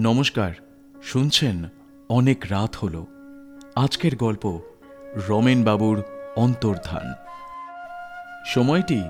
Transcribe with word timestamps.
নমস্কার, 0.00 0.52
শুনছেন 1.02 1.64
অনেক 2.08 2.44
রাত 2.50 2.76
হল। 2.76 3.04
আজকের 3.74 4.16
গল্প 4.16 4.60
রমেন 5.28 5.64
বাবুর 5.64 6.02
অন্তর্ধান। 6.36 7.12
সময়টি 8.46 9.02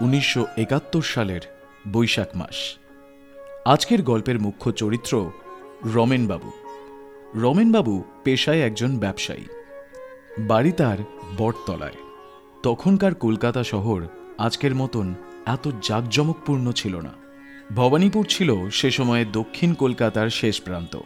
উনিশশো 0.00 0.46
একাত্তর 0.56 1.02
সালের 1.02 1.40
বৈশাখ 1.92 2.36
মাস। 2.36 2.78
আজকের 3.64 4.02
গল্পের 4.02 4.40
মুখ্য 4.40 4.72
চরিত্র 4.72 5.30
রমেনবাবু 5.84 6.52
রমেনবাবু 7.34 8.04
পেশায় 8.24 8.60
একজন 8.60 8.98
ব্যবসায়ী। 8.98 9.44
বাড়ি 10.38 10.72
তার 10.72 10.98
বটতলায়। 11.38 11.96
তখনকার 12.62 13.14
কলকাতা 13.14 13.64
শহর 13.64 14.06
আজকের 14.38 14.74
মতন 14.74 15.14
এত 15.46 15.68
জাঁকজমকপূর্ণ 15.82 16.72
ছিল 16.72 17.00
না। 17.00 17.21
ভবানীপুর 17.70 18.26
ছিল 18.26 18.68
সে 18.68 18.90
সময়ে 18.90 19.24
দক্ষিণ 19.24 19.74
কলকাতার 19.74 20.30
শেষ 20.30 20.62
প্রান্ত। 20.62 20.98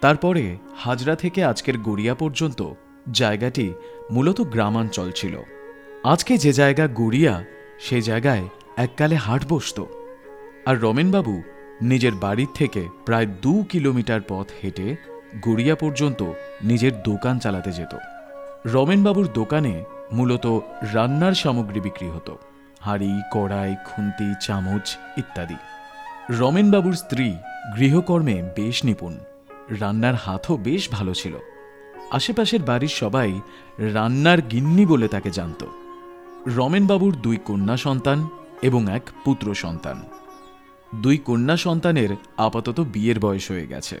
তারপরে 0.00 0.56
হাজরা 0.76 1.14
থেকে 1.14 1.44
আজকের 1.44 1.78
গড়িয়া 1.78 2.14
পর্যন্ত 2.14 2.72
জায়গাটি 3.12 3.72
মূলত 4.10 4.40
গ্রামাঞ্চল 4.40 5.10
ছিল। 5.10 5.38
আজকে 6.04 6.38
যে 6.38 6.52
জায়গা 6.52 6.88
গড়িয়া, 6.94 7.44
সে 7.80 8.02
জায়গায় 8.02 8.48
এককালে 8.76 9.14
হাট 9.14 9.44
বসত। 9.48 9.84
আর 10.66 10.80
রমেনবাবু 10.80 11.42
নিজের 11.82 12.12
বাড়ির 12.12 12.48
থেকে 12.54 12.88
প্রায় 13.04 13.26
দু 13.26 13.64
কিলোমিটার 13.68 14.20
পথ 14.28 14.46
হেঁটে 14.64 14.96
গড়িয়া 15.44 15.74
পর্যন্ত 15.74 16.22
নিজের 16.64 17.02
দোকান 17.02 17.38
চালাতে 17.38 17.72
যেত। 17.72 17.96
রমেনবাবুর 18.66 19.28
দোকানে 19.34 19.84
মূলত 20.12 20.46
রান্নার 20.92 21.32
সামগ্রী 21.32 21.80
বিক্রি 21.80 22.08
হতো। 22.08 22.38
হাঁড়ি, 22.80 23.20
কড়াই, 23.32 23.76
খুন্তি, 23.84 24.34
চামচ 24.40 24.96
ইত্যাদি। 25.16 25.54
রমেনবাবুর 26.30 26.94
স্ত্রী 26.94 27.34
গৃহকর্মে 27.76 28.42
বেশ 28.56 28.84
নিপুণ। 28.84 29.18
রান্নার 29.68 30.14
হাতও 30.14 30.56
বেশ 30.56 30.90
ভালো 30.90 31.14
ছিল। 31.14 31.36
আশেপাশের 32.10 32.62
বাড়ির 32.62 32.88
সবাই 32.88 33.40
রান্নার 33.78 34.42
গিন্নি 34.42 34.86
বলে 34.86 35.08
তাকে 35.08 35.30
জানত। 35.30 35.64
রমেনবাবুর 36.46 37.14
দুই 37.14 37.36
কন্যা 37.36 37.76
সন্তান 37.76 38.28
এবং 38.62 38.92
এক 38.92 39.02
পুত্র 39.24 39.54
সন্তান। 39.54 40.02
দুই 40.94 41.18
কন্যা 41.18 41.56
সন্তানের 41.56 42.08
আপাতত 42.36 42.80
বিয়ের 42.80 43.20
বয়স 43.20 43.50
হয়ে 43.50 43.66
গেছে। 43.66 44.00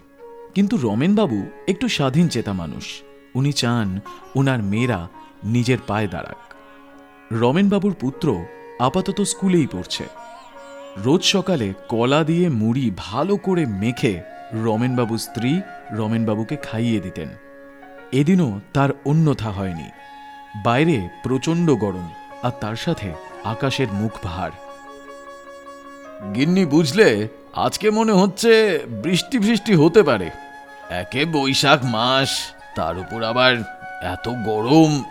কিন্তু 0.54 0.76
রমেনবাবু 0.76 1.46
একটু 1.68 1.88
স্বাধীন 1.88 2.28
চেতা 2.28 2.52
মানুষ। 2.52 3.02
উনি 3.34 3.52
চান 3.52 4.00
ওনার 4.36 4.62
মেয়েরা 4.62 5.08
নিজের 5.44 5.78
পায়ে 5.86 6.08
দাঁড়াক। 6.08 6.54
রমেনবাবুর 7.32 7.94
পুত্র 8.00 8.44
আপাতত 8.78 9.20
স্কুলেই 9.20 9.66
পড়ছে। 9.66 10.04
রোজ 11.04 11.22
সকালে 11.24 11.72
কলা 11.88 12.24
দিয়ে 12.24 12.48
মুড়ি 12.48 12.90
ভালো 12.96 13.36
করে 13.36 13.66
মেখে 13.66 14.20
রমেনবাবুর 14.52 15.18
স্ত্রী 15.18 15.60
রমেনবাবুকে 15.90 16.56
খাইয়ে 16.56 17.00
দিতেন। 17.00 17.28
এদিনও 18.12 18.60
তার 18.72 18.88
অন্যথা 19.04 19.50
হয়নি। 19.50 19.90
বাইরে 20.64 21.08
প্রচণ্ড 21.22 21.70
গরম 21.70 22.10
আর 22.42 22.50
তার 22.60 22.76
সাথে 22.76 23.12
আকাশের 23.44 23.86
মুখ 23.92 24.12
ভার। 24.22 24.50
গিন্নি 26.34 26.66
বুঝলে, 26.66 27.28
আজকে 27.54 27.90
মনে 27.90 28.12
হচ্ছে 28.12 28.78
বৃষ্টি 28.88 29.38
বৃষ্টি 29.38 29.74
হতে 29.74 30.02
পারে। 30.02 30.30
একে 30.90 31.24
বৈশাখ 31.24 31.84
মাস, 31.84 32.30
তার 32.76 32.98
উপর 32.98 33.22
আবার 33.22 33.52
এত 34.02 34.28
গরম। 34.28 35.04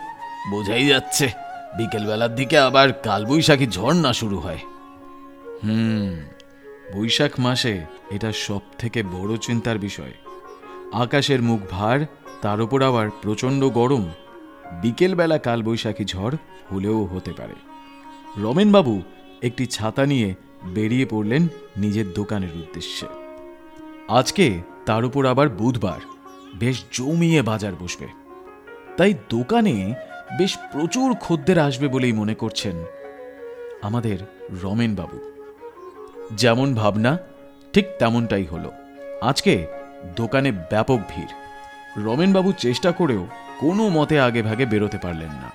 বোঝাই 0.50 0.86
যাচ্ছে, 0.86 1.30
বিকেলবেলার 1.76 2.34
দিকে 2.34 2.58
আবার 2.58 2.92
কালবৈশাখী 2.92 3.66
ঝড় 3.66 3.94
না 3.94 4.12
শুরু 4.12 4.38
হয়। 4.38 4.58
হুম, 5.64 6.16
বৈশাখ 6.94 7.40
মাসে 7.40 7.80
এটা 8.10 8.32
সব 8.32 8.60
থেকে 8.78 9.02
বড় 9.02 9.36
চিন্তার 9.36 9.78
বিষয়। 9.78 10.12
আকাশের 10.92 11.42
মুখ 11.42 11.60
ভার, 11.70 12.00
তার 12.42 12.60
উপর 12.60 12.82
আবার 12.82 13.10
প্রচণ্ড 13.22 13.68
গরম। 13.68 14.04
বিকেলবেলা 14.82 15.38
কালবৈশাখী 15.38 16.04
ঝড় 16.04 16.36
হলেও 16.72 17.04
হতে 17.04 17.32
পারে। 17.32 17.54
রমেনবাবু 18.38 19.02
একটি 19.42 19.66
ছাতা 19.66 20.06
নিয়ে 20.06 20.34
বেরিয়ে 20.64 21.06
পড়লেন 21.06 21.48
নিজের 21.76 22.12
দোকানের 22.12 22.50
উদ্দেশ্যে। 22.54 23.06
আজকে 24.08 24.60
তার 24.86 25.04
উপর 25.04 25.26
আবার 25.26 25.48
বুধবার 25.48 26.00
বেশ 26.54 26.84
জমিয়ে 26.92 27.42
বাজার 27.42 27.72
বসবে। 27.80 28.06
তাই 28.96 29.14
দোকানে 29.28 29.94
বেশ 30.38 30.58
প্রচুর 30.72 31.14
খদ্দের 31.14 31.58
আসবে 31.58 31.88
বলেই 31.88 32.12
মনে 32.12 32.34
করছেন 32.34 32.74
আমাদের 33.82 34.18
রমেনবাবু। 34.62 35.35
যেমন 36.32 36.74
ভাবনা, 36.74 37.18
ঠিক 37.72 37.86
তেমনটাই 37.98 38.44
হলো। 38.44 38.72
আজকে 39.20 39.66
দোকানে 40.16 40.52
ব্যাপক 40.52 40.98
ভিড়। 41.08 41.28
রমেনবাবু 42.04 42.52
চেষ্টা 42.52 42.92
করেও 42.92 43.26
কোনো 43.60 43.88
মতে 43.88 44.20
আগে 44.20 44.42
ভাগে 44.42 44.66
বেরোতে 44.66 44.98
পারলেন 44.98 45.28
না। 45.28 45.50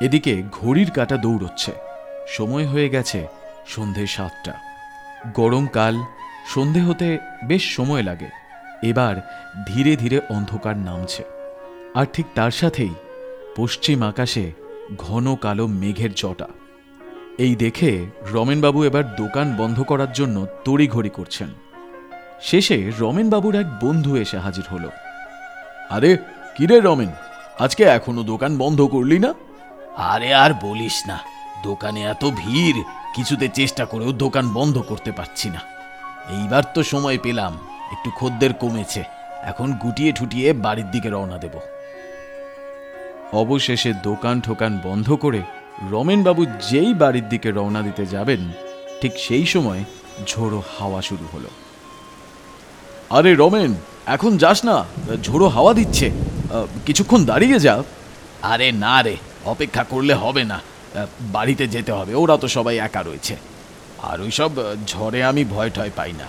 এদিকে 0.00 0.42
ঘড়ির 0.52 0.90
কাটা 0.90 1.16
দৌড়চ্ছে। 1.16 1.72
সময় 2.28 2.66
হয়ে 2.66 2.88
গেছে 2.88 3.26
সন্ধে 3.66 4.06
সাতটা। 4.06 4.54
গরমকাল 5.34 5.96
সন্ধে 6.54 6.80
হতে 6.80 7.18
বেশ 7.44 7.76
সময় 7.76 8.02
লাগে। 8.02 8.28
এবার 8.82 9.16
ধীরে 9.66 9.96
ধীরে 9.96 10.20
অন্ধকার 10.30 10.76
নামছে। 10.76 11.24
আর 11.94 12.06
ঠিক 12.12 12.26
তার 12.34 12.50
সাথেই 12.50 12.94
পশ্চিম 13.56 14.02
আকাশে 14.02 14.52
ঘন 14.98 15.36
কালো 15.36 15.66
মেঘের 15.66 16.14
জটা 16.14 16.46
এই 17.38 17.54
দেখে 17.54 18.06
রমেনবাবু 18.32 18.84
এবার 18.84 19.16
দোকান 19.16 19.56
বন্ধ 19.56 19.82
করার 19.82 20.12
জন্য 20.12 20.46
তড়িঘড়ি 20.64 21.10
করছেন। 21.10 21.48
শেষে 22.42 22.92
রমেনবাবুর 22.98 23.54
এক 23.54 23.84
বন্ধু 23.84 24.16
এসে 24.16 24.38
হাজির 24.38 24.64
হলো। 24.70 24.90
আরে 25.90 26.16
কিরে 26.56 26.80
রমেন? 26.80 27.08
আজকে 27.58 27.82
এখনও 27.84 28.22
দোকান 28.22 28.58
বন্ধ 28.58 28.82
করলি 28.82 29.18
না? 29.18 29.34
আরে 29.96 30.34
আর 30.34 30.50
বলিস 30.62 31.02
না 31.06 31.18
দোকানে 31.62 32.00
এত 32.02 32.24
ভিড় 32.24 32.80
কিছুতে 33.14 33.48
চেষ্টা 33.48 33.84
করেও 33.84 34.12
দোকান 34.12 34.52
বন্ধ 34.52 34.78
করতে 34.78 35.12
পারছি 35.12 35.50
না। 35.50 35.60
এইবার 36.30 36.62
তো 36.74 36.82
সময় 36.82 37.18
পেলাম 37.18 37.52
একটু 37.92 38.10
খদ্দের 38.10 38.52
কমেছে 38.52 39.02
এখন 39.42 39.72
গুটিয়ে 39.72 40.12
ঠুটিয়ে 40.12 40.52
বাড়ির 40.52 40.90
দিকে 40.90 41.08
রওনা 41.08 41.38
দেব। 41.38 41.54
অবশেষে 43.32 43.92
দোকান 44.02 44.40
ঠোকান 44.40 44.80
বন্ধ 44.84 45.12
করে 45.14 45.42
রমেনবাবু 45.82 46.44
যেই 46.44 46.94
বাড়ির 46.94 47.28
দিকে 47.28 47.50
রওনা 47.50 47.82
দিতে 47.82 48.06
যাবেন 48.06 48.48
ঠিক 49.00 49.12
সেই 49.18 49.46
সময় 49.46 49.84
ঝোড়ো 50.26 50.62
হাওয়া 50.78 51.02
শুরু 51.02 51.26
হলো। 51.32 51.48
আরে 53.10 53.34
রমেন 53.34 53.74
এখন 54.06 54.36
যাস 54.36 54.64
না 54.64 54.84
ঝোড়ো 55.22 55.48
হাওয়া 55.48 55.74
দিচ্ছে। 55.74 56.10
কিছুক্ষণ 56.86 57.24
দাঁড়িয়ে 57.24 57.58
যা। 57.58 57.82
আরে 58.42 58.72
না 58.72 59.02
রে 59.02 59.16
অপেক্ষা 59.44 59.84
করলে 59.84 60.14
হবে 60.14 60.44
না। 60.44 60.60
বাড়িতে 61.20 61.66
যেতে 61.66 61.92
হবে 61.92 62.14
ওরা 62.14 62.36
তো 62.36 62.48
সবাই 62.48 62.76
একা 62.76 63.02
রয়েছে। 63.02 63.36
আর 64.02 64.20
ওইসব 64.20 64.58
আহ, 64.58 64.74
ঝড়ে 64.86 65.24
আমি 65.24 65.44
ভয় 65.44 65.70
টয় 65.70 65.90
পাই 65.96 66.12
না। 66.12 66.24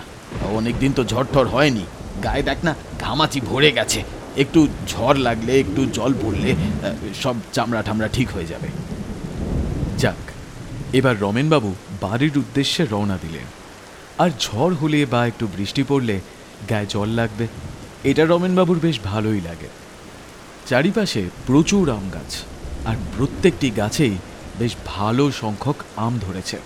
অনেকদিন 0.50 0.92
তো 0.92 1.04
ঝড় 1.04 1.44
হয়নি। 1.44 1.84
গায়ে 2.24 2.42
দেখ 2.42 2.58
না 2.64 2.74
ঘামাচি 3.00 3.40
ভরে 3.40 3.72
গেছে। 3.72 4.02
একটু 4.36 4.68
ঝড় 4.88 5.18
লাগলে 5.18 5.60
একটু 5.60 5.86
জল 5.86 6.14
পড়লে 6.22 6.54
সব 7.22 7.34
চামড়া 7.52 7.82
ঠামড়া 7.82 8.08
ঠিক 8.08 8.30
হয়ে 8.30 8.46
যাবে। 8.46 8.68
যাক, 10.02 10.22
এবার 10.98 11.14
রমেনবাবু 11.20 11.70
বাড়ির 12.00 12.34
উদ্দেশ্যে 12.42 12.82
রওনা 12.92 13.16
দিলেন। 13.24 13.46
আর 14.22 14.30
ঝড় 14.44 14.74
হলে 14.80 15.00
বা 15.12 15.20
একটু 15.26 15.44
বৃষ্টি 15.56 15.82
পড়লে 15.88 16.16
গায়ে 16.70 16.92
জল 16.94 17.08
লাগবে, 17.20 17.46
এটা 18.10 18.22
রমেনবাবুর 18.24 18.78
বেশ 18.86 18.96
ভালোই 19.10 19.40
লাগে। 19.48 19.68
চারিপাশে 20.66 21.22
প্রচুর 21.46 21.84
আম 21.96 22.04
গাছ, 22.16 22.32
আর 22.88 22.96
প্রত্যেকটি 23.16 23.68
গাছেই 23.80 24.16
বেশ 24.58 24.72
ভালো 24.86 25.24
সংখ্যক 25.42 25.78
আম 26.04 26.12
ধরেছে। 26.26 26.58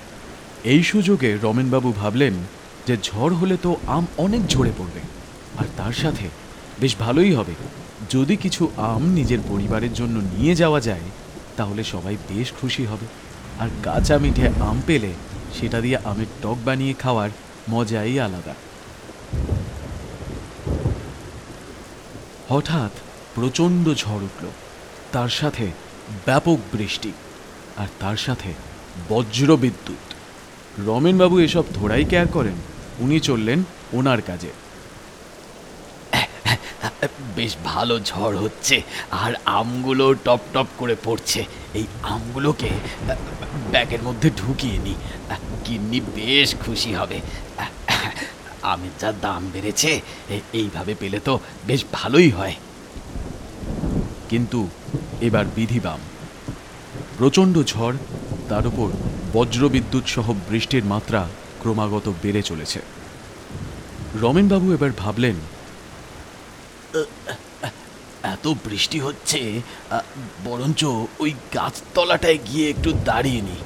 এই 0.73 0.83
সুযোগে 0.83 1.31
রমেনবাবু 1.43 1.91
ভাবলেন 2.01 2.35
যে 2.87 2.95
ঝড় 3.09 3.35
হলে 3.41 3.57
তো 3.65 3.71
আম 3.97 4.05
অনেক 4.25 4.43
ঝরে 4.53 4.73
পড়বে, 4.79 5.03
আর 5.61 5.67
তার 5.77 5.95
সাথে 6.03 6.27
বেশ 6.81 6.93
ভালোই 7.05 7.33
হবে। 7.39 7.55
যদি 8.15 8.35
কিছু 8.45 8.63
আম 8.93 9.03
নিজের 9.19 9.41
পরিবারের 9.51 9.93
জন্য 9.95 10.17
নিয়ে 10.35 10.55
যাওয়া 10.63 10.81
যায়, 10.89 11.07
তাহলে 11.59 11.83
সবাই 11.93 12.15
বেশ 12.31 12.49
খুশি 12.61 12.85
হবে। 12.93 13.07
আর 13.61 13.69
কাঁচা 13.83 14.19
মিঠে 14.19 14.49
আম 14.61 14.83
পেলে 14.87 15.13
সেটা 15.61 15.81
দিয়ে 15.81 15.97
আমের 16.05 16.27
টক 16.43 16.57
বানিয়ে 16.65 16.95
খাওয়ার 16.95 17.31
মজাই 17.71 18.21
আলাদা। 18.21 18.55
হঠাৎ 22.49 22.91
প্রচণ্ড 23.35 23.95
ঝড় 23.95 24.25
উঠল। 24.25 24.47
তার 25.13 25.29
সাথে 25.29 25.67
ব্যাপক 26.25 26.59
বৃষ্টি 26.73 27.13
আর 27.77 27.87
তার 28.01 28.17
সাথে 28.17 28.55
বজ্র 29.09 29.57
বিদ্যুৎ। 29.57 30.15
রমেনবাবু 30.89 31.41
এসব 31.41 31.65
থোড়াই 31.75 32.05
কেয়ার 32.05 32.27
করেন, 32.29 32.55
উনি 32.99 33.21
চললেন 33.21 33.65
ওনার 33.93 34.23
কাজে। 34.23 34.64
বেশ 37.37 37.57
ভালো 37.65 38.01
ঝড় 38.01 38.37
হচ্ছে, 38.37 38.83
আর 39.11 39.33
আমগুলো 39.45 40.15
টপ 40.15 40.41
টপ 40.53 40.67
করে 40.79 40.97
পড়ছে। 41.05 41.45
এই 41.75 41.87
আমগুলোকে 42.03 42.71
ব্যাগের 43.71 44.03
মধ্যে 44.03 44.31
ঢুকিয়ে 44.31 44.79
নি। 44.79 44.95
গিন্নি 45.67 46.01
বেশ 46.01 46.55
খুশি 46.67 46.95
হবে। 46.95 47.21
আমের 48.63 48.95
যা 49.01 49.13
দাম 49.21 49.43
বেড়েছে 49.53 50.01
এইভাবে 50.53 50.95
পেলে 51.01 51.19
তো 51.19 51.41
বেশ 51.67 51.85
ভালোই 51.93 52.31
হয়। 52.31 52.55
কিন্তু 54.29 54.69
এবার 55.21 55.45
বিধিবাম। 55.57 56.01
প্রচণ্ড 57.19 57.63
ঝড়, 57.63 57.97
তার 58.49 58.67
উপর 58.67 58.89
বজ্রবিদ্যুৎ 59.33 60.05
সহ 60.07 60.27
বৃষ্টির 60.51 60.85
মাত্রা 60.85 61.29
ক্রমাগত 61.61 62.13
বেড়ে 62.23 62.43
চলেছে। 62.43 62.81
রমেনবাবু 64.23 64.67
এবার 64.73 64.91
ভাবলেন 64.99 65.35
এত 68.35 68.45
বৃষ্টি 68.65 68.99
হচ্ছে 69.01 69.41
বরঞ্চ 70.45 70.81
ওই 71.19 71.31
গাছতলাটায় 71.55 72.39
গিয়ে 72.47 72.67
একটু 72.71 72.91
দাঁড়িয়ে 73.05 73.41
নি। 73.41 73.57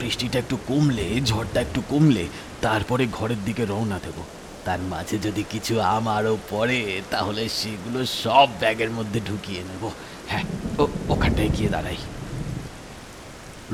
বৃষ্টিটা 0.00 0.38
একটু 0.38 0.56
কমলে, 0.68 1.06
ঝড়টা 1.24 1.58
একটু 1.60 1.80
কমলে, 1.88 2.24
তারপরে 2.62 3.04
ঘরের 3.12 3.40
দিকে 3.44 3.62
রওনা 3.64 3.98
দেব। 4.04 4.18
তার 4.64 4.80
মাঝে 4.92 5.16
যদি 5.18 5.42
কিছু 5.50 5.74
আম 5.94 6.04
আরও 6.08 6.34
পড়ে, 6.50 6.80
তাহলে 7.10 7.42
সেগুলো 7.48 8.00
সব 8.22 8.48
ব্যাগের 8.60 8.90
মধ্যে 8.90 9.20
ঢুকিয়ে 9.28 9.62
নেব। 9.70 9.84
হ্যাঁ 10.30 10.44
ওখানটায় 11.08 11.52
গিয়ে 11.56 11.68
দাঁড়াই। 11.68 11.96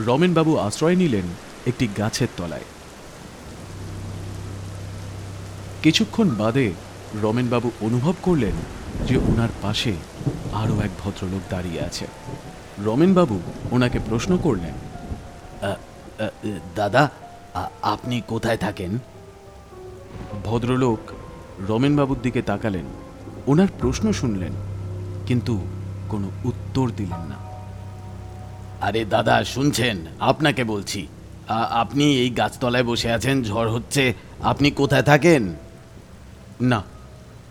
রমেনবাবু 0.08 0.52
আশ্রয় 0.66 0.96
নিলেন 1.02 1.26
একটি 1.66 1.86
গাছের 1.98 2.30
তলায়। 2.36 2.68
কিছুক্ষণ 5.82 6.28
বাদে 6.40 6.66
রমেনবাবু 7.24 7.68
অনুভব 7.80 8.14
করলেন 8.22 8.56
যে 9.06 9.16
ওনার 9.30 9.52
পাশে 9.62 9.92
আরও 10.52 10.74
এক 10.86 10.92
ভদ্রলোক 11.02 11.42
দাঁড়িয়ে 11.50 11.80
আছে। 11.88 12.06
রমেনবাবু 12.84 13.36
ওনাকে 13.70 13.98
প্রশ্ন 14.08 14.32
করলেন 14.36 14.74
দাদা 16.76 17.02
আপনি 17.94 18.16
কোথায় 18.32 18.56
থাকেন? 18.56 18.92
ভদ্রলোক 20.44 21.00
রমেনবাবুর 21.68 22.20
দিকে 22.22 22.40
তাকালেন, 22.42 22.86
ওনার 23.46 23.70
প্রশ্ন 23.80 24.06
শুনলেন, 24.12 24.52
কিন্তু 25.28 25.54
কোনো 26.08 26.28
উত্তর 26.44 26.86
দিলেন 26.96 27.22
না। 27.32 27.38
আরে 28.86 29.02
দাদা, 29.14 29.36
শুনছেন, 29.44 29.96
আপনাকে 30.30 30.62
বলছি 30.64 31.00
আপনি 31.82 32.04
এই 32.22 32.30
গাছতলায় 32.30 32.86
বসে 32.90 33.08
আছেন, 33.12 33.36
ঝড় 33.42 33.70
হচ্ছে, 33.70 34.04
আপনি 34.42 34.68
কোথায় 34.70 35.02
থাকেন? 35.02 35.42
না 36.60 36.80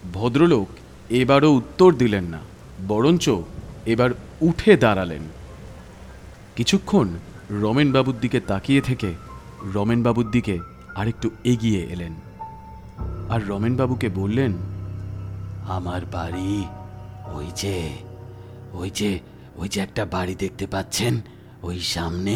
ভদ্রলোক 0.04 0.68
এবারও 1.10 1.50
উত্তর 1.54 1.90
দিলেন 1.94 2.24
না, 2.24 2.42
বরঞ্চ 2.88 3.26
এবার 3.86 4.10
উঠে 4.42 4.74
দাঁড়ালেন। 4.78 5.24
কিছুক্ষণ 6.56 7.08
রমেনবাবুর 7.64 8.18
দিকে 8.20 8.40
তাকিয়ে 8.40 8.82
থেকে 8.82 9.10
রমেনবাবুর 9.74 10.28
দিকে 10.32 10.56
আরেকটু 10.96 11.30
এগিয়ে 11.44 11.82
এলেন 11.84 12.14
আর 13.30 13.40
রমেনবাবুকে 13.48 14.10
বললেন, 14.10 14.54
আমার 15.68 16.02
বাড়ি, 16.06 16.54
ওই 17.36 17.48
যে 17.56 17.78
ওই 18.74 18.90
যে 18.90 19.20
ওই 19.58 19.68
যে 19.70 19.80
একটা 19.82 20.04
বাড়ি 20.06 20.36
দেখতে 20.36 20.66
পাচ্ছেন, 20.68 21.14
ওই 21.64 21.78
সামনে 21.80 22.36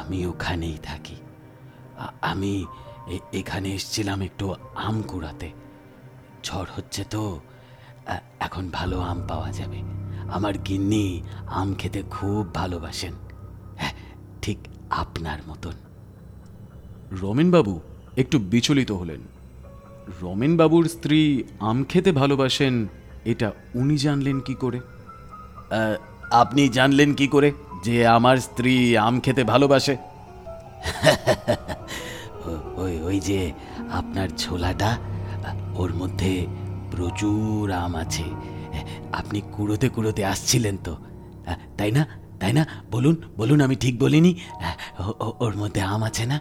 আমি 0.00 0.18
ওখানেই 0.26 0.78
থাকি। 0.82 1.16
আমি 2.22 2.52
এখানে 3.32 3.68
এসেছিলাম 3.74 4.18
একটু 4.22 4.44
আম 4.86 4.96
কুড়াতে। 5.02 5.48
ঝড় 6.44 6.66
হচ্ছে 6.76 7.04
তো 7.04 7.40
এখন 8.40 8.70
ভালো 8.72 9.00
আম 9.00 9.18
পাওয়া 9.28 9.52
যাবে। 9.52 9.82
আমার 10.30 10.58
গিন্নি 10.58 11.22
আম 11.50 11.74
খেতে 11.74 12.02
খুব 12.10 12.54
ভালোবাসেন। 12.54 13.12
হ্যাঁ 13.76 13.92
ঠিক 14.42 14.58
আপনার 14.90 15.38
মতন। 15.48 15.72
রমেনবাবু 17.22 17.80
একটু 18.16 18.38
বিচলিত 18.38 18.90
হলেন। 18.90 19.20
রমেনবাবুর 20.22 20.88
স্ত্রী 20.88 21.44
আম 21.60 21.84
খেতে 21.84 22.12
ভালোবাসেন 22.12 22.88
এটা 23.24 23.52
উনি 23.74 23.96
জানলেন 23.96 24.40
কি 24.40 24.54
করে? 24.54 24.80
আপনি 26.30 26.68
জানলেন 26.68 27.14
কি 27.14 27.28
করে 27.28 27.52
যে 27.84 28.06
আমার 28.06 28.36
স্ত্রী 28.36 28.96
আম 28.96 29.20
খেতে 29.20 29.44
ভালোবাসে? 29.44 29.96
ওই 32.76 33.02
ওই 33.02 33.20
যে 33.20 33.52
আপনার 33.92 34.28
ছোলাটা 34.38 34.98
ওর 35.74 35.94
মধ্যে 35.94 36.46
প্রচুর 36.90 37.70
আম 37.72 37.94
আছে। 37.94 38.24
আপনি 39.12 39.40
কুড়োতে 39.52 39.88
কুড়োতে 39.88 40.24
আসছিলেন 40.24 40.76
তো। 40.84 40.96
তাই 41.78 41.90
না? 41.92 42.06
তাই 42.40 42.52
না? 42.52 42.66
বলুন 42.90 43.16
বলুন, 43.36 43.60
আমি 43.60 43.76
ঠিক 43.76 43.98
বলিনি। 44.00 44.32
ওর 45.18 45.56
মধ্যে 45.56 45.80
আম 45.82 46.02
আছে 46.02 46.26
না? 46.26 46.40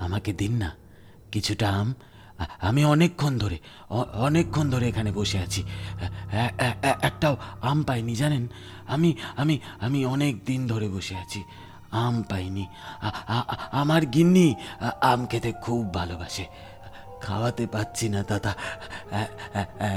আমাকে 0.00 0.32
দিন 0.32 0.52
না। 0.52 0.70
কিছুটা 1.32 1.68
আম। 1.70 1.94
আমি 2.60 2.84
অনেকক্ষণ 2.84 3.38
ধরে 3.38 3.58
অনেকক্ষণ 4.14 4.70
ধরে 4.70 4.88
এখানে 4.88 5.12
বসে 5.12 5.38
আছি। 5.38 5.62
একটাও 7.02 7.36
আম 7.62 7.82
পাইনি, 7.82 8.14
জানেন? 8.14 8.46
আমি 8.86 9.14
আমি 9.36 9.58
আমি 9.80 10.06
অনেক 10.06 10.44
দিন 10.44 10.66
ধরে 10.66 10.88
বসে 10.88 11.16
আছি। 11.16 11.42
আম 11.90 12.22
পাইনি। 12.22 12.66
আমার 13.72 14.06
গিন্নি 14.06 14.54
আম 15.00 15.26
খেতে 15.26 15.52
খুব 15.52 15.94
ভালোবাসে। 15.94 16.46
খাওয়াতে 17.26 17.64
পাচ্ছি 17.74 18.06
না 18.14 18.20
দাদা। 18.30 18.52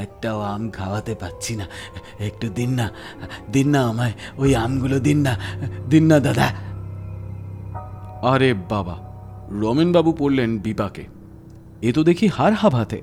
একটাও 0.05 0.39
আম 0.53 0.63
খাওয়াতে 0.77 1.13
পাচ্ছি 1.21 1.53
না। 1.59 1.65
একটু 2.27 2.47
দিন 2.59 2.71
না 2.79 2.87
দিন 3.55 3.67
না 3.73 3.79
আমায় 3.91 4.13
ওই 4.41 4.51
আমগুলো 4.63 4.97
দিন 5.07 5.19
না 5.27 5.33
দিন 5.91 6.03
না 6.11 6.17
দাদা। 6.27 6.47
আরে 8.31 8.49
বাবা 8.73 8.95
রমেনবাবু 9.63 10.11
পড়লেন 10.19 10.51
বিপাকে। 10.65 11.03
এ 11.87 11.89
তো 11.95 12.01
দেখি 12.09 12.25
হার 12.35 12.53
হাভাতে। 12.61 12.99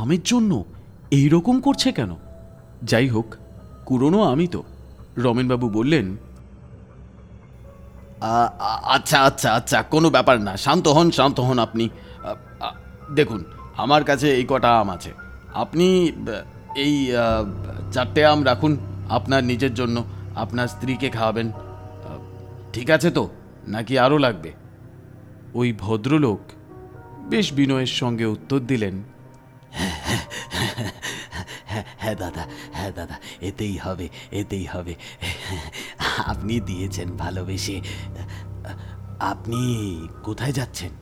আমের 0.00 0.22
জন্য 0.30 0.52
এই 1.18 1.26
রকম 1.34 1.56
করছে 1.66 1.88
কেন? 1.98 2.12
যাই 2.90 3.06
হোক 3.14 3.28
কুরনো 3.88 4.18
আমি 4.32 4.46
তো। 4.54 4.60
রমেনবাবু 5.24 5.66
বললেন 5.78 6.06
আচ্ছা 8.94 9.18
আচ্ছা 9.28 9.48
আচ্ছা 9.58 9.78
কোনো 9.94 10.08
ব্যাপার 10.16 10.36
না 10.46 10.52
শান্ত 10.64 10.86
হন 10.96 11.08
শান্ত 11.18 11.38
হন 11.48 11.58
আপনি। 11.66 11.84
দেখুন, 13.18 13.40
আমার 13.84 14.02
কাছে 14.08 14.26
এই 14.38 14.44
কটা 14.50 14.70
আম 14.80 14.88
আছে। 14.96 15.10
আপনি 15.62 15.86
এই 16.84 16.94
চারটে 17.94 18.22
আম 18.30 18.40
রাখুন 18.50 18.72
আপনার 19.16 19.42
নিজের 19.50 19.72
জন্য, 19.80 19.96
আপনার 20.42 20.66
স্ত্রীকে 20.74 21.08
খাওয়াবেন। 21.16 21.48
ঠিক 22.74 22.88
আছে 22.96 23.08
তো? 23.18 23.24
নাকি 23.74 23.94
আরও 24.04 24.18
লাগবে? 24.26 24.50
ওই 25.60 25.68
ভদ্রলোক 25.84 26.40
বেশ 27.32 27.46
বিনয়ের 27.58 27.92
সঙ্গে 28.00 28.26
উত্তর 28.34 28.60
দিলেন 28.70 28.94
হ্যাঁ 29.76 29.96
হ্যাঁ 32.02 32.16
দাদা 32.22 32.44
হ্যাঁ 32.76 32.92
দাদা, 32.98 33.16
এতেই 33.48 33.76
হবে 33.84 34.06
এতেই 34.40 34.66
হবে। 34.72 34.94
আপনি 36.32 36.54
দিয়েছেন 36.68 37.08
ভালোবেসে। 37.22 37.76
আপনি 39.32 39.60
কোথায় 40.26 40.54
যাচ্ছেন? 40.58 40.92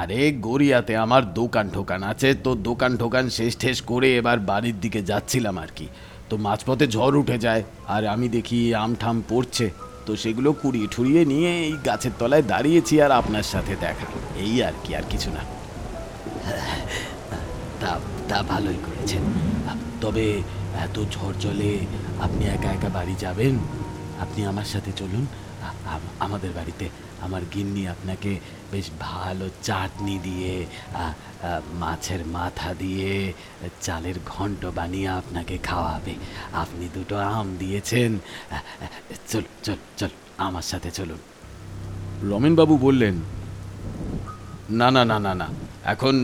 আরে 0.00 0.32
গড়িয়াতে 0.32 0.96
আমার 0.96 1.22
দোকান 1.34 1.66
ঠোকান 1.76 2.00
আছে, 2.02 2.28
তো 2.44 2.50
দোকান 2.68 2.92
ঠোকান 2.96 3.24
শেষ 3.36 3.52
ঠেস 3.58 3.78
করে 3.90 4.08
এবার 4.20 4.38
বাড়ির 4.50 4.76
দিকে 4.80 5.00
যাচ্ছিলাম 5.02 5.58
আর 5.58 5.70
কি। 5.76 5.86
তো 6.28 6.34
মাঝপথে 6.36 6.86
ঝড় 6.96 7.16
উঠে 7.22 7.38
যায়, 7.38 7.62
আর 7.94 8.02
আমি 8.14 8.26
দেখি 8.28 8.74
আম 8.74 8.90
ঠাম 9.02 9.16
পড়ছে। 9.30 9.66
তো 10.06 10.12
সেগুলো 10.16 10.50
কুড়িয়ে 10.52 10.88
ঠুরিয়ে 10.94 11.22
নিয়ে 11.24 11.50
এই 11.68 11.76
গাছের 11.86 12.12
তলায় 12.18 12.44
দাঁড়িয়েছি 12.52 12.94
আর 13.04 13.12
আপনার 13.20 13.42
সাথে 13.42 13.74
দেখা। 13.84 14.06
এই 14.44 14.54
আর 14.68 14.74
কি, 14.84 14.90
আর 14.98 15.04
কিছু 15.12 15.28
না। 15.36 15.42
তা 17.80 17.90
তা 18.28 18.38
ভালোই 18.42 18.78
করেছেন। 18.86 19.22
তবে 20.00 20.26
এত 20.84 20.96
ঝড় 21.14 21.36
চলে 21.44 21.70
আপনি 22.24 22.44
একা 22.54 22.68
একা 22.76 22.88
বাড়ি 22.88 23.14
যাবেন? 23.24 23.54
আপনি 24.22 24.40
আমার 24.50 24.68
সাথে 24.72 24.90
চলুন। 25.00 25.24
আমাদের 26.26 26.52
বাড়িতে 26.58 26.86
আমার 27.26 27.42
গিন্নি 27.54 27.82
আপনাকে 27.94 28.30
বেশ 28.72 28.86
ভালো 29.08 29.46
চাটনি 29.66 30.16
দিয়ে 30.26 30.54
মাছের 31.82 32.22
মাথা 32.36 32.70
দিয়ে, 32.82 33.12
চালের 33.86 34.16
ঘন্ট 34.32 34.62
বানিয়ে 34.78 35.08
আপনাকে 35.20 35.54
খাওয়াবে। 35.68 36.14
আপনি 36.62 36.84
দুটো 36.96 37.16
আম 37.36 37.46
দিয়েছেন। 37.62 38.10
চল 39.30 39.44
চল 39.66 39.78
চল, 39.98 40.12
আমার 40.46 40.66
সাথে 40.70 40.90
চলুন। 40.98 41.20
রমেনবাবু 42.30 42.74
বললেন, 42.86 43.16
না 44.80 44.88
না 44.96 45.02
না 45.10 45.16
না 45.26 45.32
না, 45.40 45.48
এখন 45.92 46.14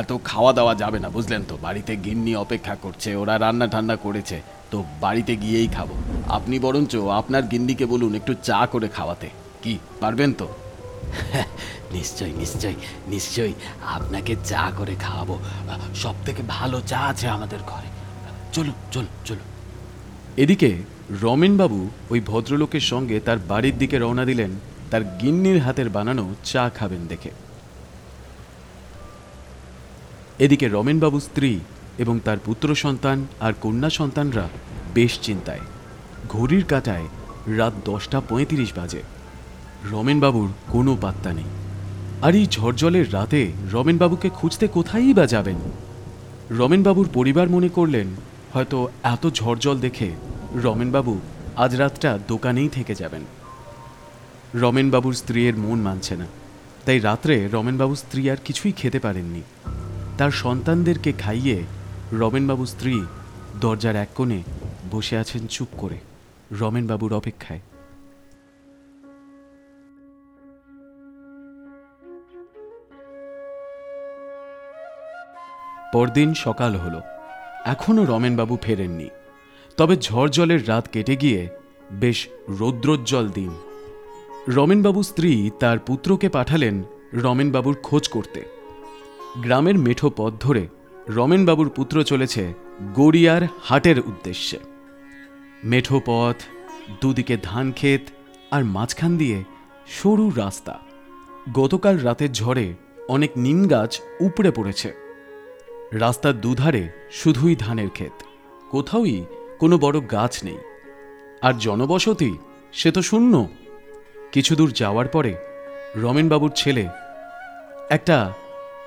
এত 0.00 0.10
খাওয়া 0.30 0.52
দাওয়া 0.58 0.74
যাবে 0.82 0.98
না, 1.04 1.08
বুঝলেন 1.16 1.42
তো? 1.50 1.54
বাড়িতে 1.66 1.92
গিন্নি 2.06 2.32
অপেক্ষা 2.44 2.74
করছে, 2.84 3.10
ওরা 3.22 3.34
রান্না 3.44 3.66
ঠান্না 3.74 3.96
করেছে। 4.06 4.38
তো 4.70 4.84
বাড়িতে 5.00 5.36
গিয়েই 5.36 5.66
খাব। 5.66 5.88
আপনি 6.28 6.58
বরঞ্চ 6.58 6.96
আপনার 6.96 7.42
গিন্নিকে 7.42 7.86
বলুন 7.86 8.14
একটু 8.14 8.34
চা 8.42 8.66
করে 8.66 8.88
খাওয়াতে। 8.88 9.28
কি 9.62 9.78
পারবেন 10.00 10.32
তো? 10.32 10.48
নিশ্চয় 11.92 12.32
নিশ্চয় 12.32 12.74
নিশ্চয়ই। 13.08 13.52
আপনাকে 13.82 14.36
চা 14.44 14.72
করে 14.76 14.94
খাওয়াবো। 14.94 15.38
সব 15.94 16.14
থেকে 16.24 16.42
ভালো 16.48 16.80
চা 16.80 16.98
আছে 16.98 17.28
আমাদের 17.28 17.58
ঘরে। 17.66 17.88
চলুন 18.52 18.72
চলুন 18.92 19.06
চলুন। 19.24 19.42
এদিকে 20.36 20.76
রমেনবাবু 21.22 21.90
ওই 22.10 22.20
ভদ্রলোকের 22.20 22.80
সঙ্গে 22.80 23.20
তার 23.20 23.38
বাড়ির 23.38 23.78
দিকে 23.78 23.98
রওনা 23.98 24.24
দিলেন। 24.24 24.50
তার 24.90 25.04
গিন্নির 25.04 25.62
হাতের 25.62 25.90
বানানো 25.90 26.34
চা 26.44 26.70
খাবেন 26.70 27.06
দেখে। 27.06 27.30
এদিকে 30.38 30.68
রমেনবাবু 30.68 31.20
স্ত্রী 31.20 31.60
এবং 31.98 32.20
তার 32.24 32.38
পুত্র 32.44 32.74
সন্তান 32.74 33.26
আর 33.40 33.52
কন্যা 33.60 33.90
সন্তানরা 33.90 34.48
বেশ 34.94 35.18
চিন্তায়। 35.22 35.60
ঘড়ির 36.28 36.64
কাটায় 36.64 37.08
রাত 37.46 37.72
দশটা 37.84 38.20
পঁয়ত্রিশ 38.20 38.72
বাজে। 38.76 39.02
রমেনবাবুর 39.90 40.52
কোনো 40.68 40.96
পাত্তা 41.00 41.32
নেই। 41.32 41.44
আর 42.22 42.34
এই 42.34 42.46
ঝড়জলের 42.46 43.14
রাতে 43.14 43.52
রমেনবাবুকে 43.72 44.28
খুঁজতে 44.28 44.68
কোথায়ই 44.68 45.14
বা 45.14 45.26
যাবেন? 45.26 45.56
রমেনবাবুর 46.50 47.08
পরিবার 47.14 47.50
মনে 47.50 47.68
করলেন, 47.68 48.06
হয়তো 48.52 48.88
এত 49.02 49.28
ঝড়জল 49.34 49.78
দেখে 49.78 50.10
রমেনবাবু 50.54 51.20
আজ 51.56 51.76
রাতটা 51.76 52.18
দোকানেই 52.28 52.68
থেকে 52.68 52.94
যাবেন। 52.94 53.22
রমেনবাবুর 54.54 55.14
স্ত্রীর 55.14 55.56
মন 55.56 55.78
মানছে 55.78 56.16
না। 56.16 56.26
তাই 56.84 56.98
রাত্রে 56.98 57.48
রমেনবাবুর 57.52 57.96
স্ত্রী 57.96 58.30
আর 58.30 58.36
কিছুই 58.44 58.72
খেতে 58.72 58.98
পারেননি। 58.98 59.42
তার 60.18 60.30
সন্তানদেরকে 60.30 61.12
খাইয়ে 61.12 61.62
রমেনবাবুর 62.12 62.66
স্ত্রী 62.66 63.04
দরজার 63.60 63.96
এক 63.96 64.08
কোণে 64.14 64.42
বসে 64.90 65.16
আছেন 65.16 65.46
চুপ 65.46 65.68
করে। 65.76 65.98
রমেনবাবুর 66.52 67.12
অপেক্ষায়। 67.12 67.60
পরদিন 75.92 76.34
সকাল 76.34 76.76
হলো। 76.76 77.00
এখনও 77.64 78.04
রমেনবাবু 78.04 78.58
ফেরেননি। 78.62 79.08
তবে 79.76 79.96
ঝড় 79.96 80.28
জলের 80.28 80.68
রাত 80.68 80.88
কেটে 80.88 81.16
গিয়ে 81.16 81.48
বেশ 81.92 82.28
রৌদ্রোজ্জ্বল 82.48 83.28
দিন। 83.28 83.50
রমেনবাবু 84.48 85.02
স্ত্রী 85.02 85.50
তার 85.60 85.78
পুত্রকে 85.78 86.28
পাঠালেন 86.28 86.82
রমেনবাবুর 87.14 87.76
খোঁজ 87.82 88.08
করতে। 88.08 88.44
গ্রামের 89.36 89.78
মেঠো 89.78 90.10
পথ 90.16 90.32
ধরে 90.40 90.68
রমেনবাবুর 91.08 91.70
পুত্র 91.70 92.02
চলেছে 92.02 92.52
গড়িয়ার 92.94 93.42
হাটের 93.62 93.98
উদ্দেশ্যে। 94.00 94.58
মেঠো 95.64 96.00
পথ, 96.06 96.36
দুদিকে 97.00 97.36
ধান 97.42 97.72
ক্ষেত 97.72 98.00
আর 98.50 98.64
মাঝখান 98.64 99.16
দিয়ে 99.16 99.44
সরু 99.88 100.32
রাস্তা। 100.36 100.78
গতকাল 101.54 101.98
রাতের 101.98 102.32
ঝড়ে 102.32 102.74
অনেক 103.08 103.30
নিম 103.36 103.66
গাছ 103.66 104.00
উপড়ে 104.20 104.50
পড়েছে। 104.50 104.92
রাস্তার 105.92 106.40
দুধারে 106.40 106.88
শুধুই 107.12 107.56
ধানের 107.56 107.90
ক্ষেত, 107.90 108.16
কোথাওই 108.70 109.24
কোনো 109.58 109.78
বড় 109.78 110.00
গাছ 110.10 110.44
নেই। 110.44 110.58
আর 111.42 111.54
জনবসতি, 111.58 112.38
সে 112.72 112.90
তো 112.92 113.02
শূন্য। 113.02 113.46
কিছু 114.32 114.56
দূর 114.56 114.70
যাওয়ার 114.70 115.08
পরে 115.08 115.34
রমেনবাবুর 115.96 116.52
ছেলে 116.56 116.84
একটা 117.90 118.32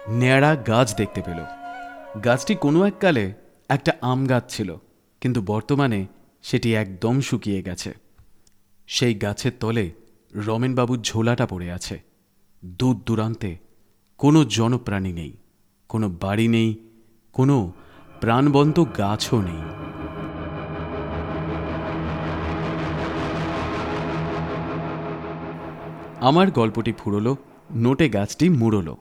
ন্যাড়া 0.10 0.56
গাছ 0.56 0.96
দেখতে 0.96 1.22
পেল। 1.22 1.61
গাছটি 2.20 2.56
কোনো 2.56 2.86
এককালে 2.86 3.34
একটা 3.70 3.92
আম 4.02 4.28
গাছ 4.28 4.44
ছিল, 4.50 4.76
কিন্তু 5.22 5.42
বর্তমানে 5.42 6.08
সেটি 6.42 6.76
একদম 6.76 7.22
শুকিয়ে 7.22 7.62
গেছে। 7.62 7.94
সেই 8.88 9.14
গাছের 9.14 9.52
তলে 9.60 9.92
রমেনবাবুর 10.36 11.02
ঝোলাটা 11.02 11.46
পড়ে 11.46 11.72
আছে। 11.72 12.02
দূর 12.66 13.02
দূরান্তে 13.06 13.58
কোনো 14.18 14.46
জনপ্রাণী 14.46 15.14
নেই, 15.14 15.38
কোনো 15.90 16.10
বাড়ি 16.10 16.48
নেই, 16.48 16.76
কোনো 17.34 17.72
প্রাণবন্ত 18.22 18.84
গাছও 18.98 19.42
নেই। 19.42 19.62
আমার 26.20 26.52
গল্পটি 26.52 26.92
ফুরলো, 26.92 27.36
নোটে 27.76 28.10
গাছটি 28.10 28.50
মুড়লো। 28.50 28.98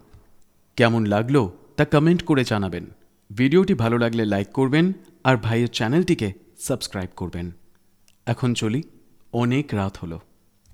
কেমন 0.77 1.05
লাগল 1.05 1.49
তা 1.77 1.85
কমেন্ট 1.85 2.23
করে 2.23 2.45
জানাবেন। 2.45 2.91
ভিডিওটি 3.31 3.75
ভালো 3.75 3.99
লাগলে 3.99 4.25
লাইক 4.25 4.49
করবেন 4.53 4.93
আর 5.25 5.37
ভাইয়ের 5.37 5.69
চ্যানেলটিকে 5.69 6.33
সাবস্ক্রাইব 6.59 7.11
করবেন। 7.17 7.51
এখন 8.27 8.55
চলি, 8.55 8.83
অনেক 9.33 9.75
রাত 9.75 9.97
হলো। 9.97 10.21